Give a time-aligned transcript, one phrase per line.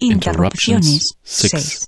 [0.00, 1.86] Interruptions 6.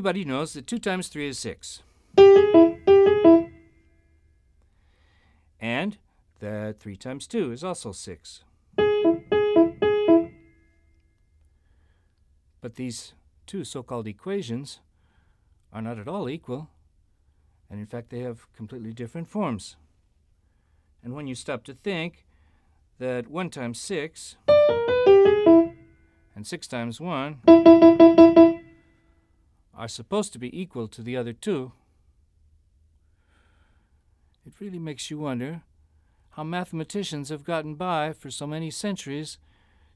[0.00, 1.82] Everybody knows that 2 times 3 is 6.
[5.60, 5.98] And
[6.38, 8.42] that 3 times 2 is also 6.
[12.62, 13.12] But these
[13.46, 14.80] two so called equations
[15.70, 16.70] are not at all equal,
[17.68, 19.76] and in fact, they have completely different forms.
[21.04, 22.24] And when you stop to think
[22.98, 24.36] that 1 times 6
[26.34, 28.29] and 6 times 1
[29.80, 31.72] are supposed to be equal to the other two,
[34.44, 35.62] it really makes you wonder
[36.32, 39.38] how mathematicians have gotten by for so many centuries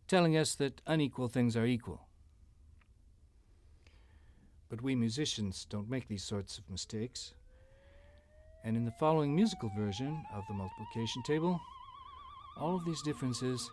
[0.09, 2.01] telling us that unequal things are equal.
[4.71, 7.35] But we musicians don't make these sorts of mistakes.
[8.65, 11.61] And in the following musical version of the multiplication table,
[12.59, 13.71] all of these differences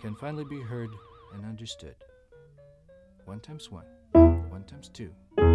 [0.00, 0.90] can finally be heard
[1.34, 1.96] and understood.
[3.24, 5.47] 1 times 1, 1 times 2, 1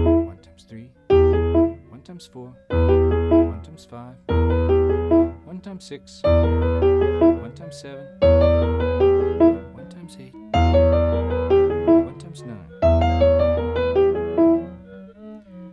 [0.43, 9.89] times 3, 1 times 4, 1 times 5, 1 times 6, 1 times 7, 1
[9.89, 12.57] times 8, 1 times 9,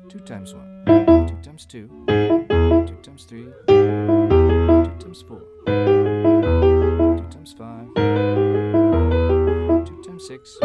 [0.08, 3.82] 2 times 1, 2 times 2, 2 times 3, 2
[5.00, 7.94] times 4, 2 times 5,
[9.84, 10.58] 2 times 6,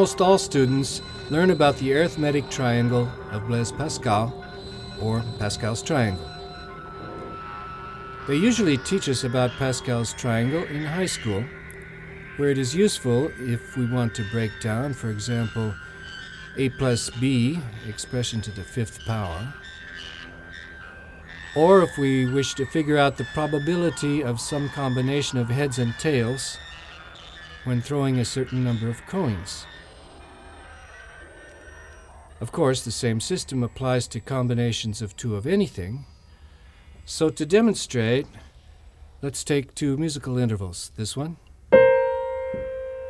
[0.00, 4.46] Almost all students learn about the arithmetic triangle of Blaise Pascal,
[4.98, 6.26] or Pascal's triangle.
[8.26, 11.44] They usually teach us about Pascal's triangle in high school,
[12.38, 15.74] where it is useful if we want to break down, for example,
[16.56, 19.52] a plus b, expression to the fifth power,
[21.54, 25.92] or if we wish to figure out the probability of some combination of heads and
[25.98, 26.56] tails
[27.64, 29.66] when throwing a certain number of coins.
[32.40, 36.06] Of course, the same system applies to combinations of two of anything.
[37.04, 38.26] So, to demonstrate,
[39.20, 41.36] let's take two musical intervals this one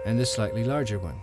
[0.04, 1.20] and this slightly larger one.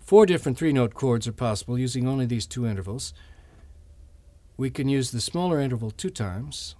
[0.00, 3.14] Four different three note chords are possible using only these two intervals.
[4.56, 6.74] We can use the smaller interval two times,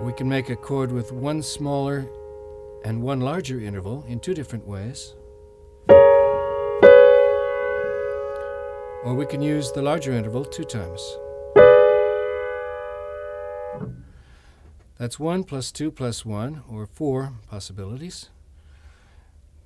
[0.00, 2.06] we can make a chord with one smaller
[2.84, 5.14] and one larger interval in two different ways.
[9.02, 11.18] Or we can use the larger interval two times.
[14.98, 18.30] That's 1 plus 2 plus 1, or 4 possibilities,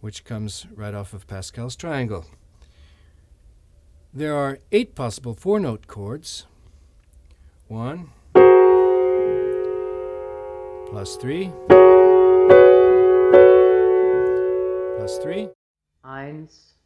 [0.00, 2.24] which comes right off of Pascal's triangle.
[4.14, 6.46] There are eight possible four note chords.
[7.68, 8.10] 1
[10.90, 11.52] plus 3
[15.08, 15.50] plus 3
[16.04, 16.77] eins,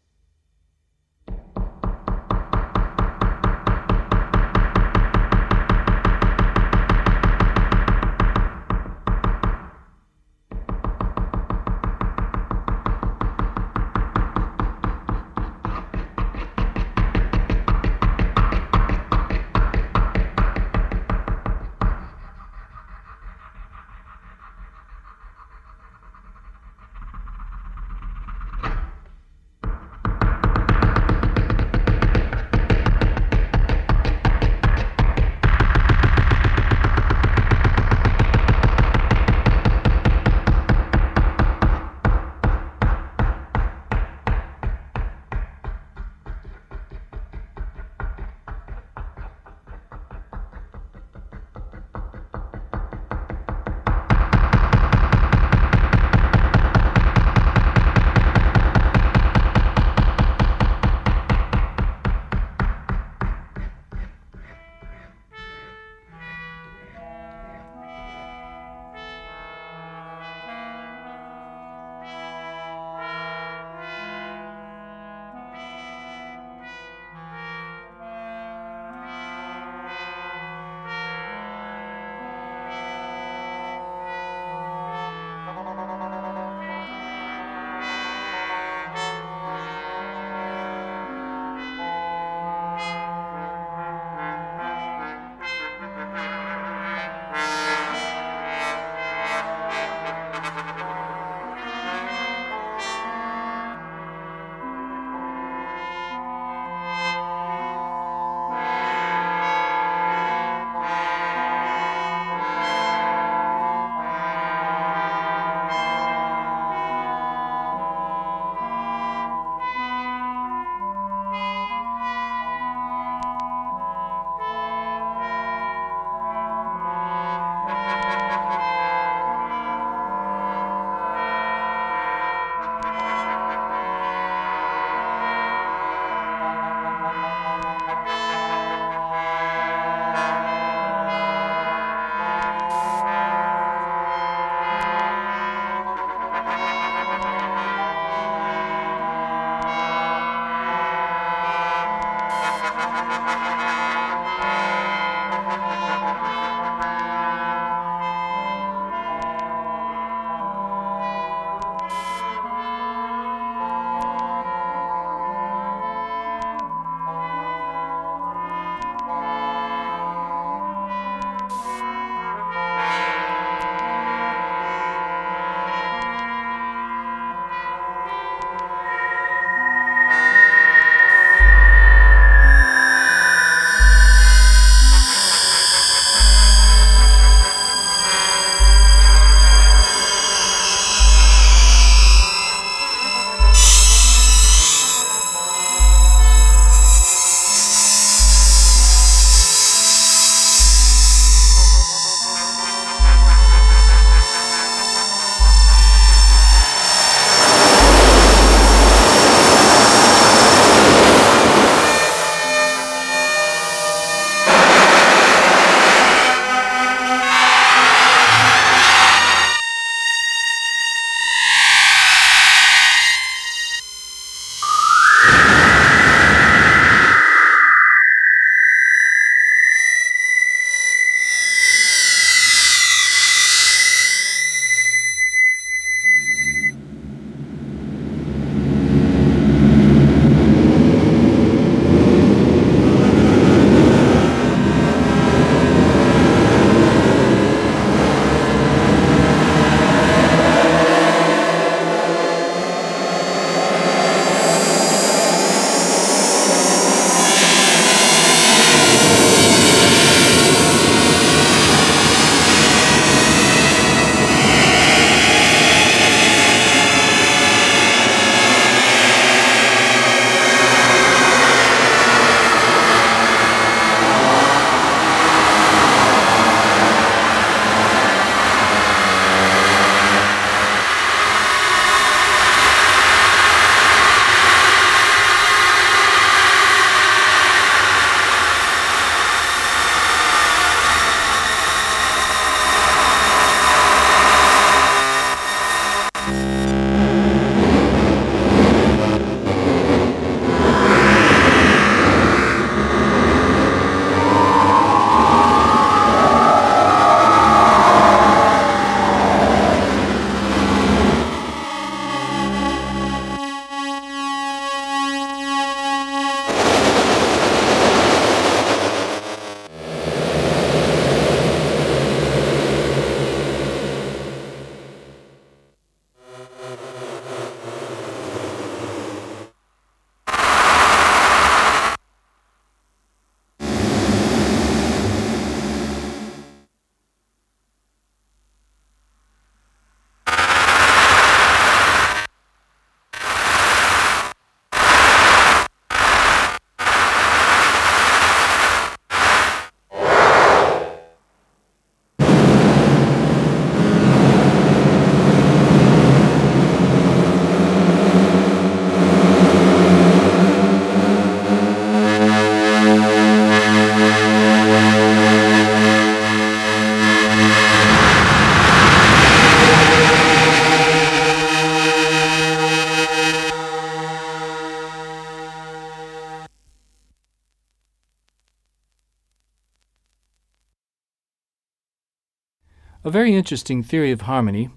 [383.05, 384.71] A very interesting theory of harmony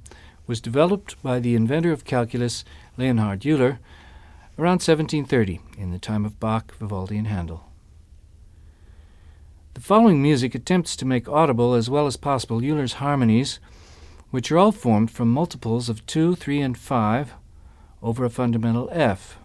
[0.47, 2.65] was developed by the inventor of calculus,
[2.97, 3.79] Leonhard Euler,
[4.57, 7.69] around 1730, in the time of Bach, Vivaldi, and Handel.
[9.75, 13.59] The following music attempts to make audible as well as possible Euler's harmonies,
[14.31, 17.33] which are all formed from multiples of 2, 3, and 5
[18.01, 19.37] over a fundamental F.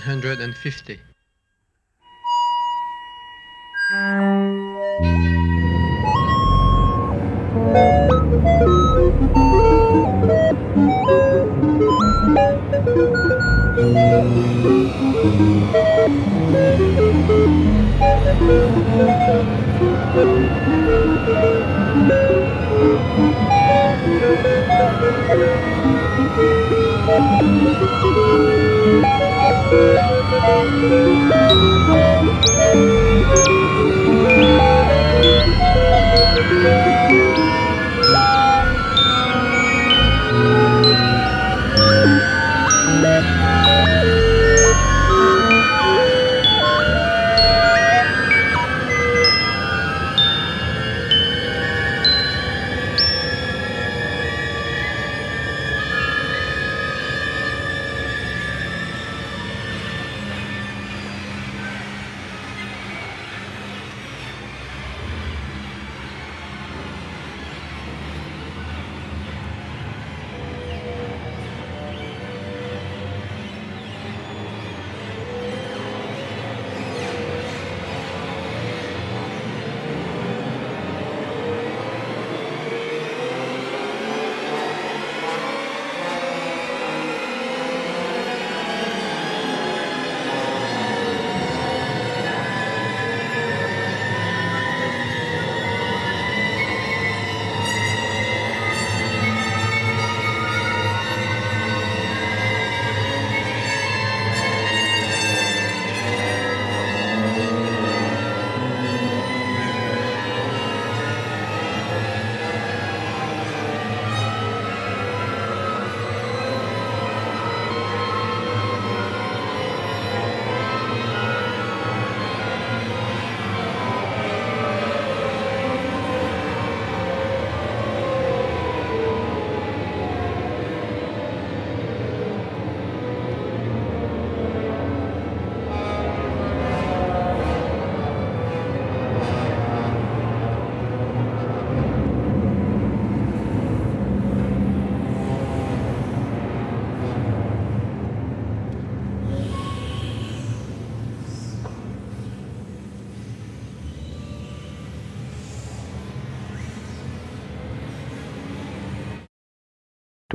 [0.00, 1.07] 150.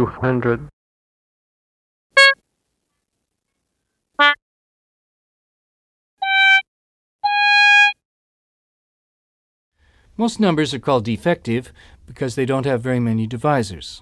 [0.04, 0.68] Two hundred.
[10.18, 11.72] Most numbers are called defective
[12.06, 14.02] because they don't have very many divisors.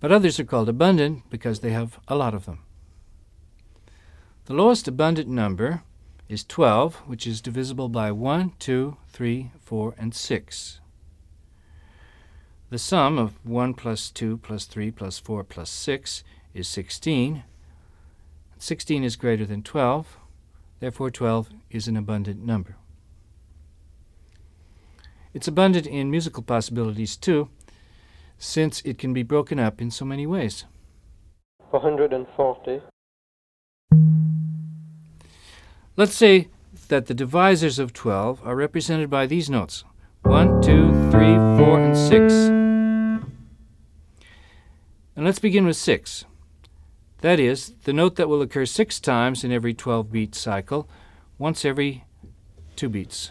[0.00, 2.60] But others are called abundant because they have a lot of them.
[4.46, 5.82] The lowest abundant number
[6.30, 10.80] is 12, which is divisible by 1, 2, 3, 4, and 6.
[12.72, 17.44] The sum of 1 plus 2 plus 3 plus 4 plus 6 is 16.
[18.56, 20.16] 16 is greater than 12,
[20.80, 22.76] therefore 12 is an abundant number.
[25.34, 27.50] It's abundant in musical possibilities too,
[28.38, 30.64] since it can be broken up in so many ways.
[31.72, 32.80] 440.
[35.94, 36.48] Let's say
[36.88, 39.84] that the divisors of 12 are represented by these notes
[40.22, 42.61] 1, 2, 3, 4, and 6.
[45.14, 46.24] And let's begin with 6.
[47.20, 50.88] That is, the note that will occur six times in every 12 beat cycle,
[51.38, 52.04] once every
[52.74, 53.30] two beats.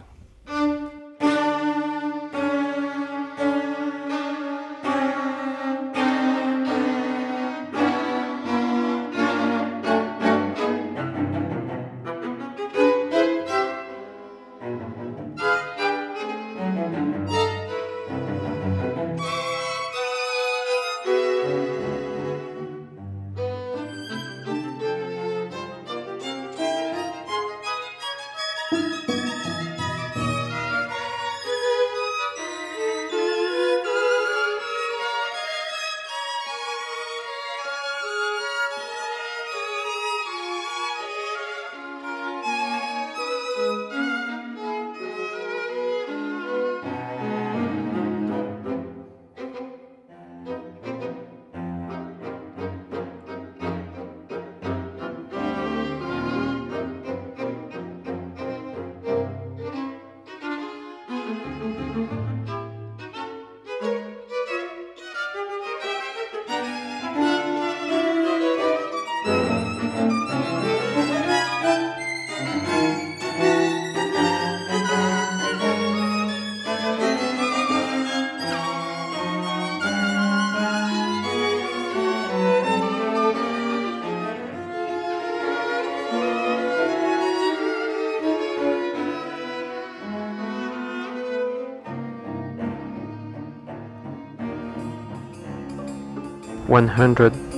[96.71, 97.50] 100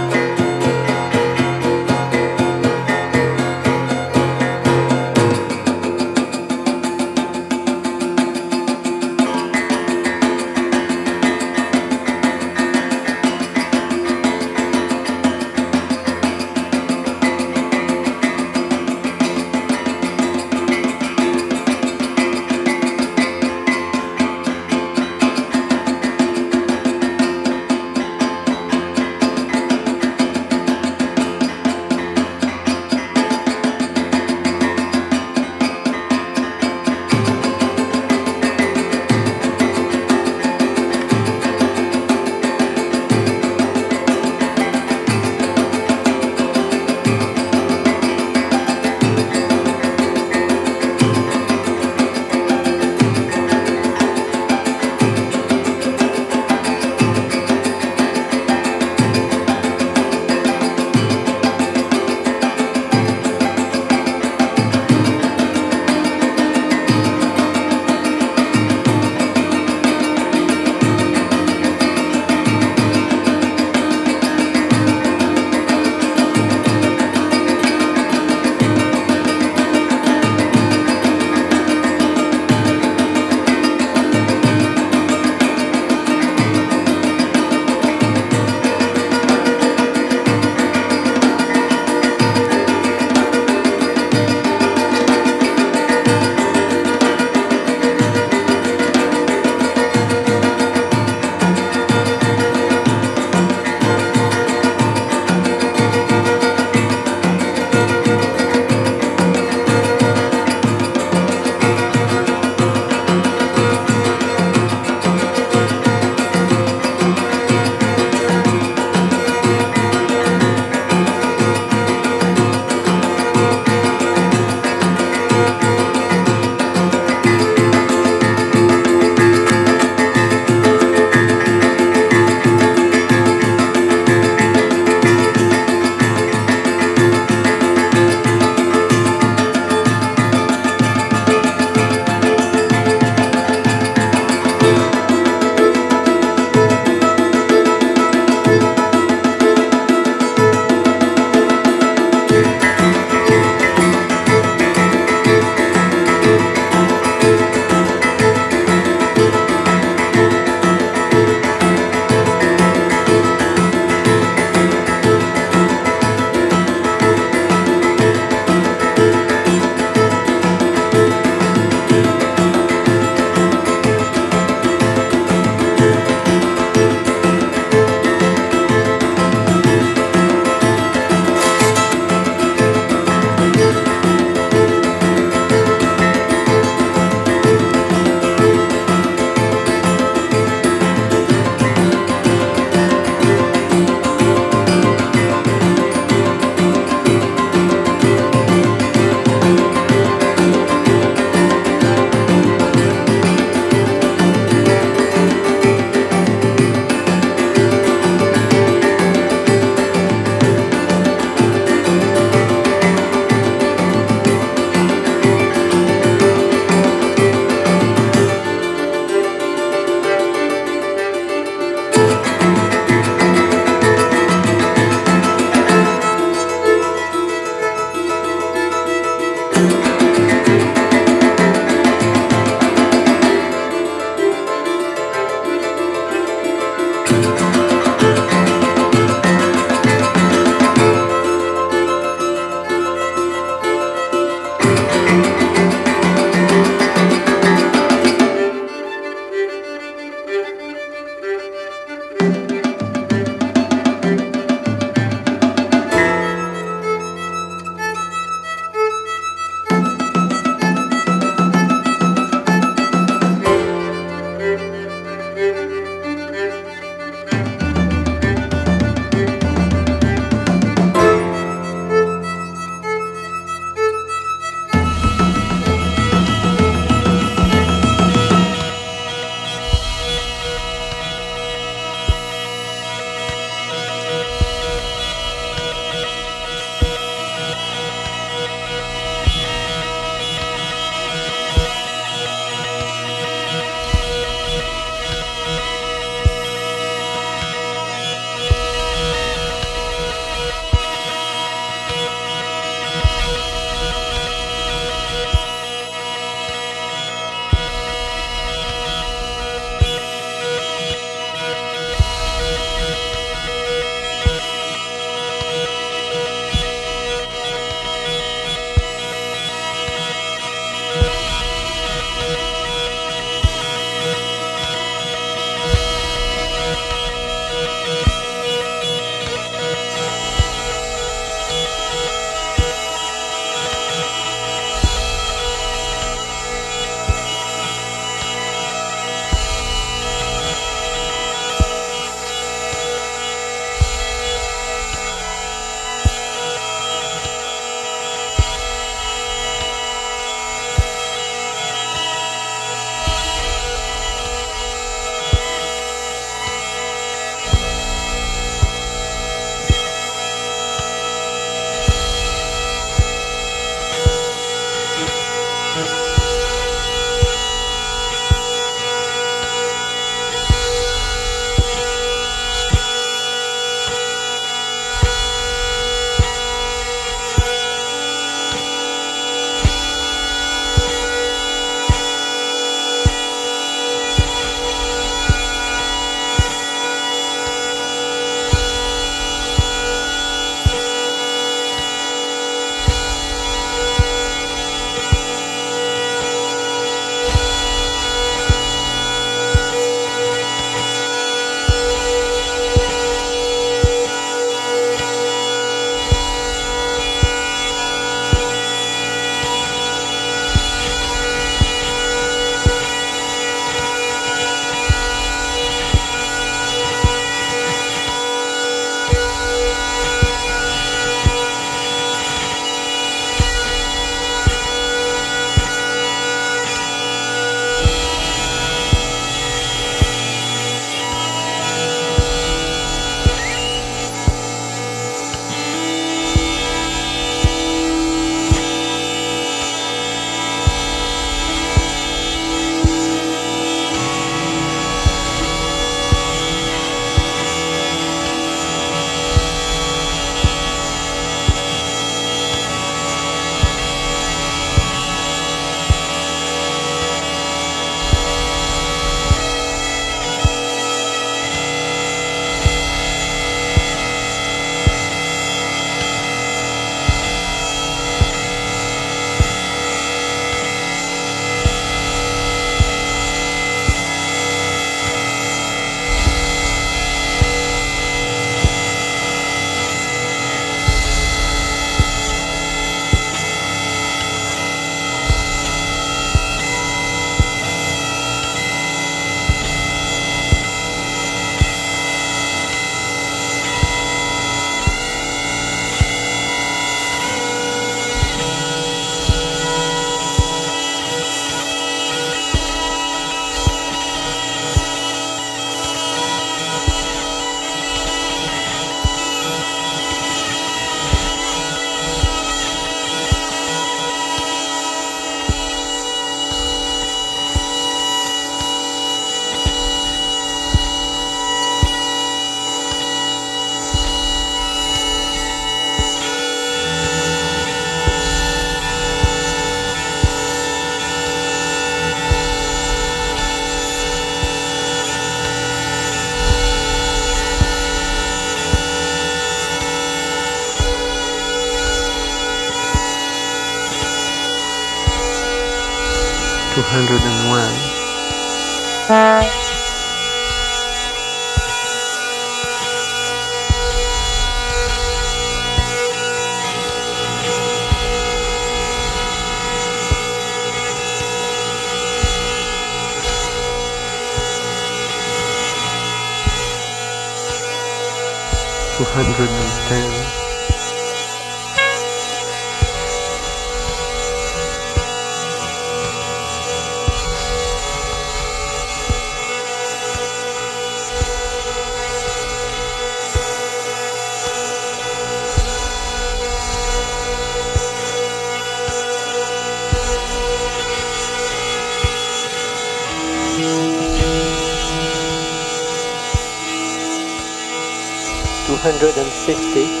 [599.46, 600.00] 60.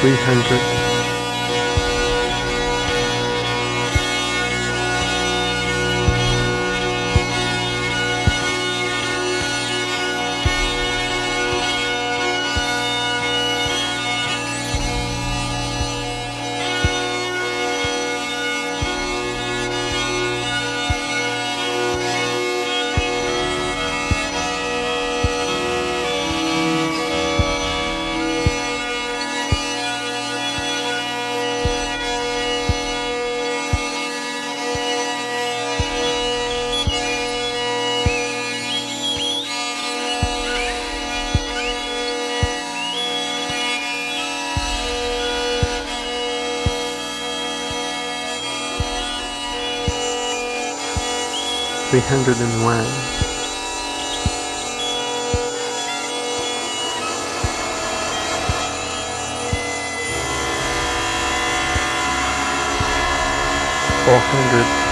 [0.00, 0.65] Three hundred
[52.08, 52.86] hundred and one,
[64.06, 64.85] four hundred,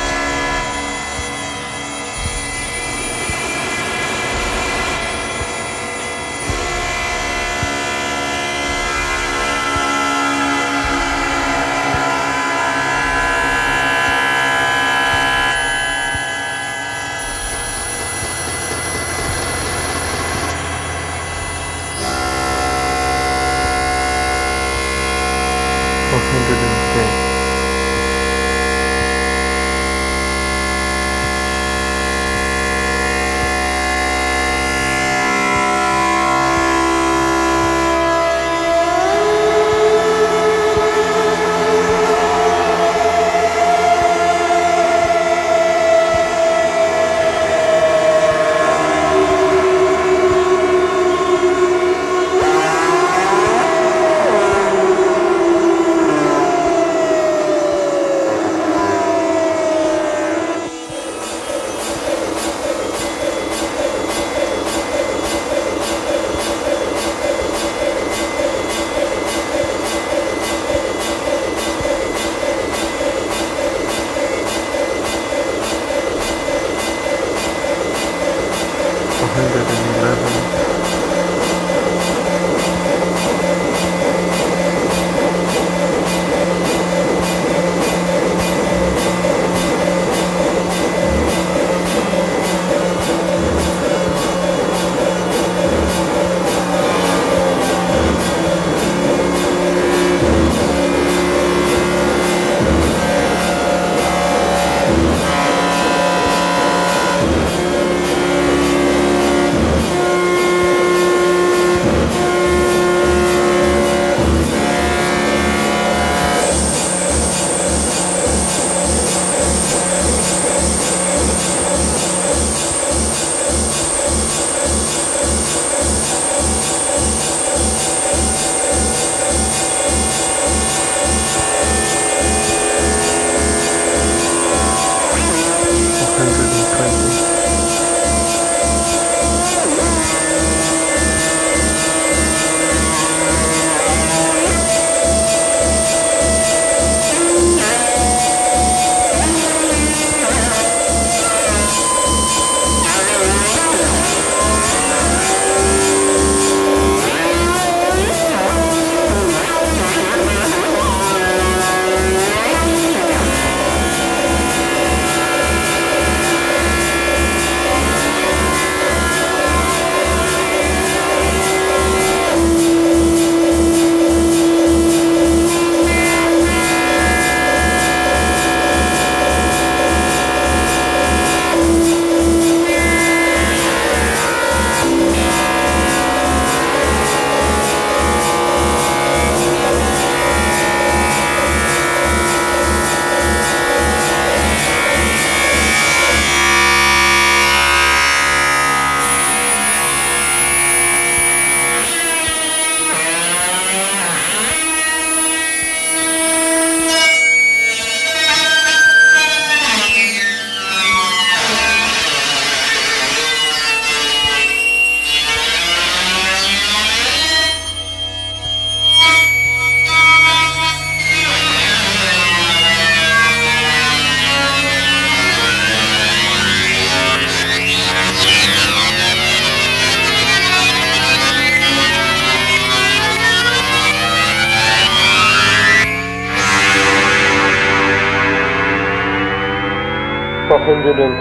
[240.92, 241.13] four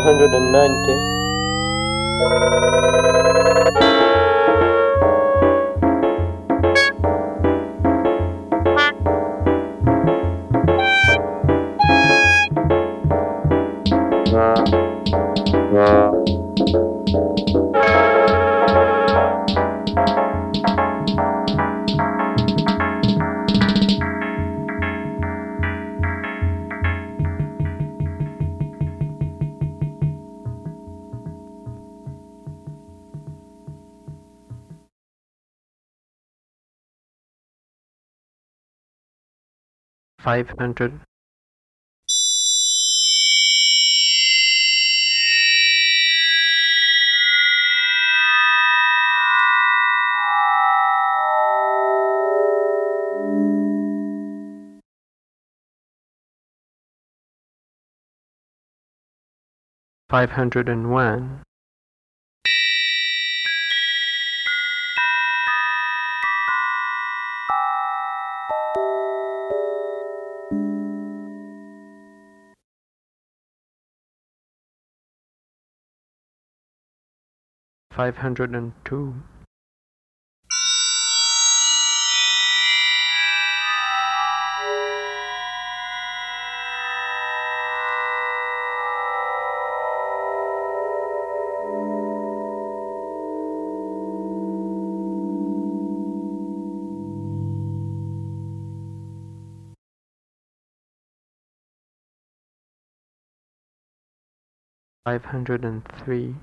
[0.00, 0.98] 190.
[40.28, 40.92] Five hundred,
[60.10, 61.42] five hundred and one,
[77.98, 79.12] five hundred and two,
[105.04, 106.36] five hundred and three,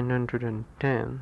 [0.00, 1.20] five hundred and ten,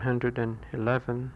[0.00, 1.30] five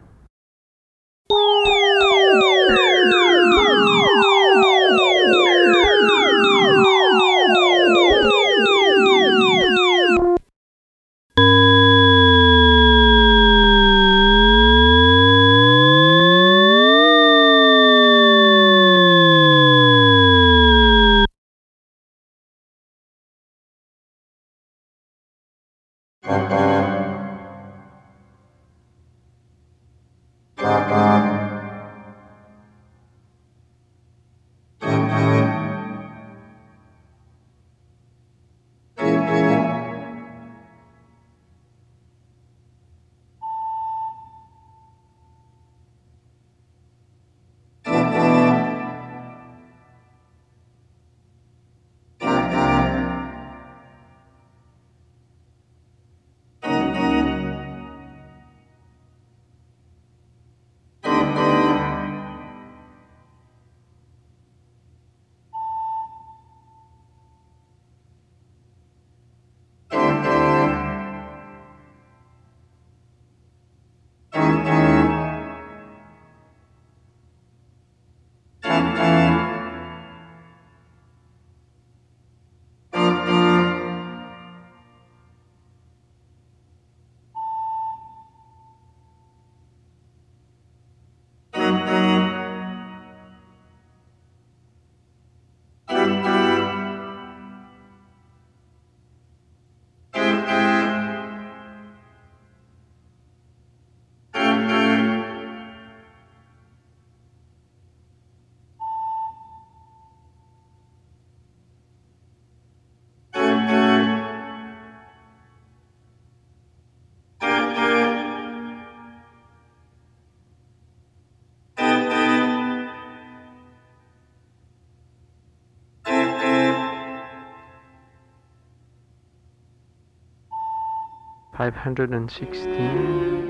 [131.55, 133.42] 516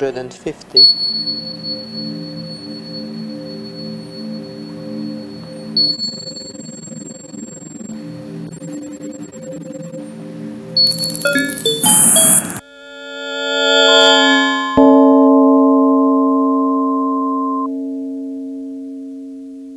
[0.00, 0.86] 150.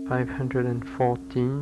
[0.07, 1.60] Five hundred and fourteen.